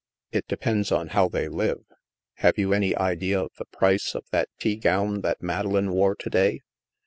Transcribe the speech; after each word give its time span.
"It 0.31 0.47
depends 0.47 0.91
on 0.91 1.09
how 1.09 1.27
they 1.29 1.47
live. 1.47 1.83
Have 2.37 2.57
you 2.57 2.73
any 2.73 2.95
idea 2.97 3.39
of 3.39 3.51
the 3.59 3.65
price 3.65 4.15
of 4.15 4.25
that 4.31 4.49
tea 4.57 4.75
gown 4.77 5.21
that 5.21 5.43
Madeleine 5.43 5.91
wore 5.91 6.15
to 6.15 6.27
day 6.31 6.61